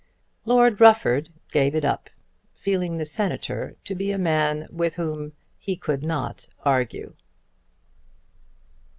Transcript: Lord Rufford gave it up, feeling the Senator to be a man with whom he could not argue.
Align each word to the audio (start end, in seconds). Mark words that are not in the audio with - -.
Lord 0.45 0.81
Rufford 0.81 1.29
gave 1.51 1.75
it 1.75 1.85
up, 1.85 2.09
feeling 2.55 2.97
the 2.97 3.05
Senator 3.05 3.75
to 3.83 3.93
be 3.93 4.09
a 4.11 4.17
man 4.17 4.67
with 4.71 4.95
whom 4.95 5.33
he 5.59 5.75
could 5.77 6.01
not 6.01 6.47
argue. 6.63 7.13